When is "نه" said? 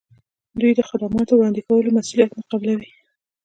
2.37-2.43